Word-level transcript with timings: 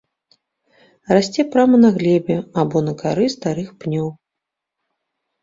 Расце 1.13 1.45
прама 1.55 1.77
на 1.83 1.91
глебе 1.99 2.39
або 2.63 2.77
на 2.87 2.93
кары 3.03 3.29
старых 3.35 3.69
пнёў. 3.85 4.09